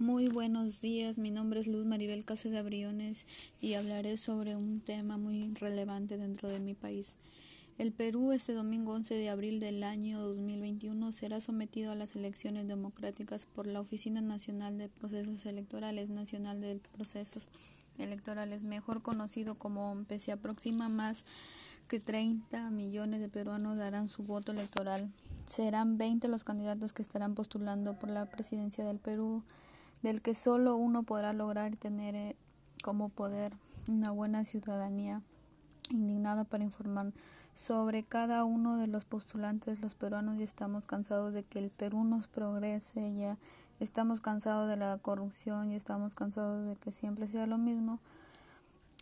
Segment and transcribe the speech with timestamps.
[0.00, 3.26] Muy buenos días, mi nombre es Luz Maribel Cáceres Briones
[3.60, 7.16] y hablaré sobre un tema muy relevante dentro de mi país.
[7.78, 12.68] El Perú este domingo 11 de abril del año 2021 será sometido a las elecciones
[12.68, 17.48] democráticas por la Oficina Nacional de Procesos Electorales Nacional de Procesos
[17.98, 20.20] Electorales, mejor conocido como OMPE.
[20.20, 21.24] Se aproxima más
[21.88, 25.12] que 30 millones de peruanos darán su voto electoral.
[25.44, 29.42] Serán 20 los candidatos que estarán postulando por la presidencia del Perú
[30.02, 32.36] del que solo uno podrá lograr tener eh,
[32.82, 33.52] como poder
[33.88, 35.22] una buena ciudadanía
[35.90, 37.12] indignada para informar
[37.54, 39.80] sobre cada uno de los postulantes.
[39.80, 43.38] Los peruanos ya estamos cansados de que el Perú nos progrese ya
[43.80, 48.00] estamos cansados de la corrupción y estamos cansados de que siempre sea lo mismo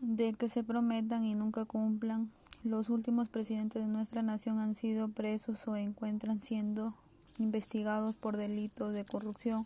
[0.00, 2.30] de que se prometan y nunca cumplan.
[2.62, 6.94] Los últimos presidentes de nuestra nación han sido presos o encuentran siendo
[7.38, 9.64] investigados por delitos de corrupción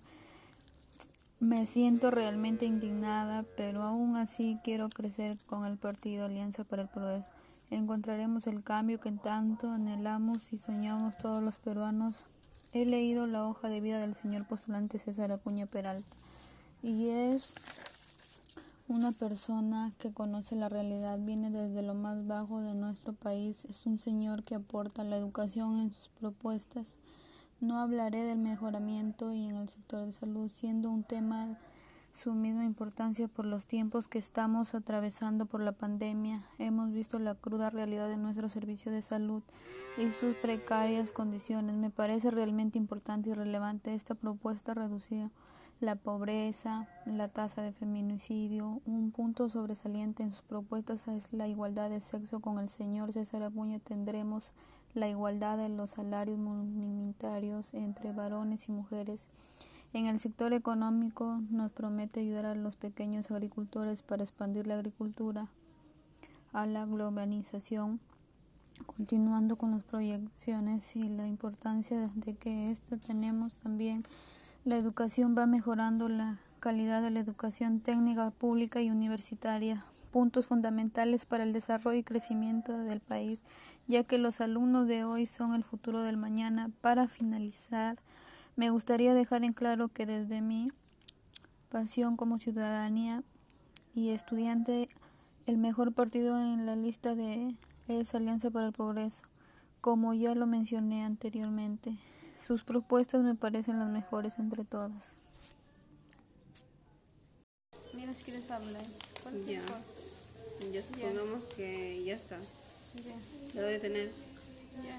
[1.41, 6.89] me siento realmente indignada, pero aún así quiero crecer con el partido Alianza para el
[6.89, 7.29] Progreso.
[7.71, 12.15] Encontraremos el cambio que tanto anhelamos y soñamos todos los peruanos.
[12.73, 16.17] He leído la hoja de vida del señor postulante César Acuña Peralta
[16.83, 17.55] y es
[18.89, 23.87] una persona que conoce la realidad, viene desde lo más bajo de nuestro país, es
[23.87, 26.87] un señor que aporta la educación en sus propuestas
[27.61, 31.59] no hablaré del mejoramiento y en el sector de salud, siendo un tema
[32.15, 36.43] su misma importancia por los tiempos que estamos atravesando por la pandemia.
[36.59, 39.43] Hemos visto la cruda realidad de nuestro servicio de salud
[39.97, 41.77] y sus precarias condiciones.
[41.77, 45.31] Me parece realmente importante y relevante esta propuesta reducir
[45.81, 48.81] la pobreza, la tasa de feminicidio.
[48.85, 52.41] Un punto sobresaliente en sus propuestas es la igualdad de sexo.
[52.41, 54.55] Con el señor César Acuña tendremos
[54.95, 59.27] la igualdad de los salarios monumentarios entre varones y mujeres.
[59.93, 65.49] En el sector económico nos promete ayudar a los pequeños agricultores para expandir la agricultura
[66.53, 68.01] a la globalización,
[68.87, 74.03] continuando con las proyecciones y la importancia de que esto tenemos también.
[74.65, 81.27] La educación va mejorando la calidad de la educación técnica pública y universitaria puntos fundamentales
[81.27, 83.43] para el desarrollo y crecimiento del país,
[83.87, 86.71] ya que los alumnos de hoy son el futuro del mañana.
[86.81, 87.99] Para finalizar,
[88.57, 90.73] me gustaría dejar en claro que desde mi
[91.69, 93.23] pasión como ciudadanía
[93.95, 94.89] y estudiante,
[95.47, 97.55] el mejor partido en la lista de
[97.89, 99.23] es Alianza para el Progreso,
[99.81, 101.99] como ya lo mencioné anteriormente.
[102.47, 105.15] Sus propuestas me parecen las mejores entre todas.
[108.17, 108.83] Quieres hablar.
[109.47, 109.61] Ya.
[110.73, 112.39] Ya supongamos que ya está.
[113.05, 113.61] Ya.
[113.61, 114.11] Lo de tener.
[114.83, 114.99] Ya.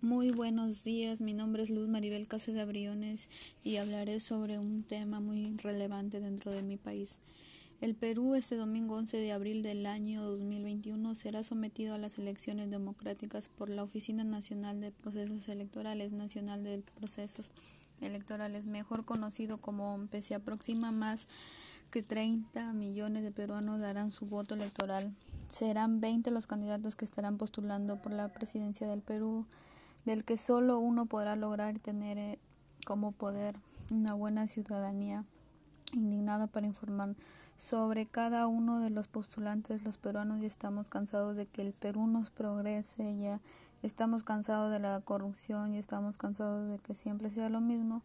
[0.00, 3.28] Muy buenos días, mi nombre es Luz Maribel Cáceres Briones
[3.62, 7.18] y hablaré sobre un tema muy relevante dentro de mi país.
[7.82, 12.70] El Perú este domingo 11 de abril del año 2021 será sometido a las elecciones
[12.70, 17.50] democráticas por la Oficina Nacional de Procesos Electorales Nacional de Procesos
[18.00, 20.22] Electorales, mejor conocido como OMPE.
[20.22, 21.28] Se aproxima más
[21.94, 25.14] que 30 millones de peruanos darán su voto electoral.
[25.46, 29.46] Serán 20 los candidatos que estarán postulando por la presidencia del Perú,
[30.04, 32.40] del que solo uno podrá lograr tener eh,
[32.84, 33.54] como poder
[33.92, 35.24] una buena ciudadanía
[35.92, 37.14] indignada para informar
[37.58, 39.84] sobre cada uno de los postulantes.
[39.84, 43.40] Los peruanos ya estamos cansados de que el Perú nos progrese, ya
[43.84, 48.02] estamos cansados de la corrupción y estamos cansados de que siempre sea lo mismo,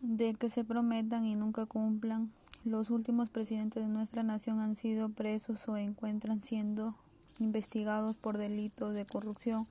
[0.00, 2.32] de que se prometan y nunca cumplan.
[2.64, 6.94] Los últimos presidentes de nuestra nación han sido presos o encuentran siendo
[7.38, 9.64] investigados por delitos de corrupción.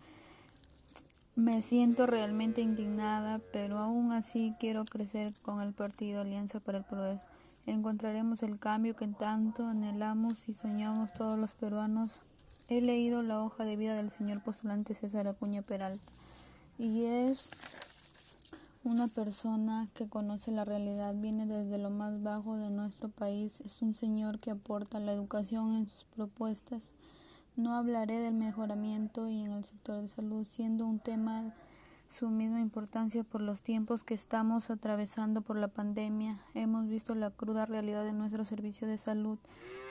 [1.35, 6.83] Me siento realmente indignada, pero aún así quiero crecer con el partido Alianza para el
[6.85, 7.23] Progreso.
[7.67, 12.09] Encontraremos el cambio que tanto anhelamos y soñamos todos los peruanos.
[12.69, 16.11] He leído la hoja de vida del señor postulante César Acuña Peralta
[16.79, 17.49] y es
[18.87, 23.81] una persona que conoce la realidad, viene desde lo más bajo de nuestro país, es
[23.81, 26.93] un señor que aporta la educación en sus propuestas.
[27.57, 31.53] No hablaré del mejoramiento y en el sector de salud, siendo un tema
[32.09, 36.39] su misma importancia por los tiempos que estamos atravesando por la pandemia.
[36.53, 39.37] Hemos visto la cruda realidad de nuestro servicio de salud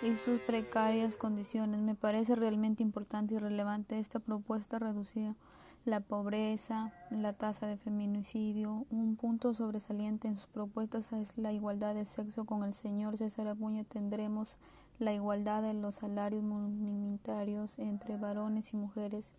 [0.02, 1.81] y sus precarias condiciones.
[1.81, 5.37] Me parece realmente importante y relevante esta propuesta reducida
[5.86, 8.86] la pobreza, la tasa de feminicidio.
[8.90, 12.44] Un punto sobresaliente en sus propuestas es la igualdad de sexo.
[12.44, 14.58] Con el señor César Acuña tendremos
[14.98, 19.30] la igualdad de los salarios monumentarios entre varones y mujeres.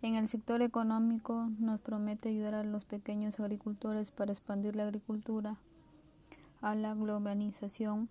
[0.00, 5.58] En el sector económico nos promete ayudar a los pequeños agricultores para expandir la agricultura
[6.62, 8.08] a la globalización,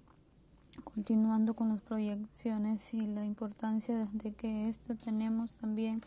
[0.84, 6.02] continuando con las proyecciones y la importancia de que esta tenemos también.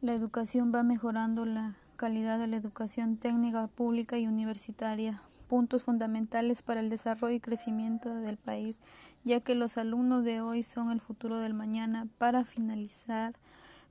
[0.00, 6.62] La educación va mejorando la calidad de la educación técnica pública y universitaria, puntos fundamentales
[6.62, 8.78] para el desarrollo y crecimiento del país,
[9.24, 12.06] ya que los alumnos de hoy son el futuro del mañana.
[12.16, 13.34] Para finalizar,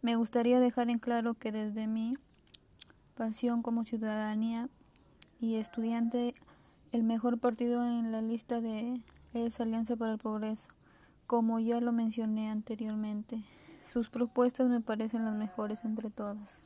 [0.01, 2.17] me gustaría dejar en claro que desde mi
[3.17, 4.69] pasión como ciudadanía
[5.41, 6.33] y estudiante,
[6.93, 9.01] el mejor partido en la lista de
[9.33, 10.69] es Alianza para el Progreso,
[11.25, 13.43] como ya lo mencioné anteriormente.
[13.91, 16.61] Sus propuestas me parecen las mejores entre todas.